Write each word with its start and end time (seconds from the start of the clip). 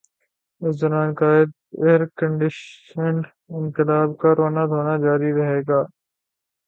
اس 0.61 0.73
دوران 0.81 1.09
قائد 1.19 1.49
ائیرکنڈیشنڈ 1.81 3.21
انقلاب 3.57 4.09
کا 4.21 4.29
رونا 4.37 4.63
دھونا 4.71 4.95
جاری 5.05 5.29
رہے 5.37 5.59
گا۔ 5.67 5.79